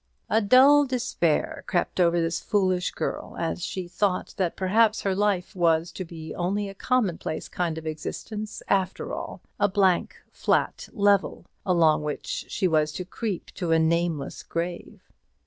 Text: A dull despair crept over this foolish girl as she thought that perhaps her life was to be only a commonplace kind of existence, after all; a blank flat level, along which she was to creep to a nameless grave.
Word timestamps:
A 0.31 0.41
dull 0.41 0.87
despair 0.87 1.63
crept 1.67 1.99
over 1.99 2.19
this 2.19 2.39
foolish 2.39 2.89
girl 2.89 3.35
as 3.37 3.63
she 3.63 3.87
thought 3.87 4.33
that 4.37 4.55
perhaps 4.55 5.01
her 5.01 5.13
life 5.13 5.55
was 5.55 5.91
to 5.91 6.03
be 6.03 6.33
only 6.33 6.67
a 6.67 6.73
commonplace 6.73 7.47
kind 7.47 7.77
of 7.77 7.85
existence, 7.85 8.63
after 8.67 9.13
all; 9.13 9.41
a 9.59 9.67
blank 9.69 10.17
flat 10.31 10.89
level, 10.91 11.45
along 11.67 12.01
which 12.01 12.45
she 12.49 12.67
was 12.67 12.91
to 12.93 13.05
creep 13.05 13.51
to 13.53 13.71
a 13.71 13.77
nameless 13.77 14.41
grave. 14.41 15.11